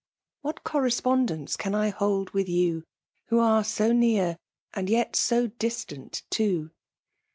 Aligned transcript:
What 0.41 0.63
oQneipondflnee 0.63 1.59
can 1.59 1.75
I 1.75 1.91
htAA 1.91 2.33
with 2.33 2.47
jion» 2.47 2.85
Who 3.25 3.37
are 3.37 3.63
so 3.63 3.91
near^ 3.91 4.37
and 4.73 4.89
yet 4.89 5.27
lo 5.29 5.45
distant 5.45 6.23
too 6.31 6.71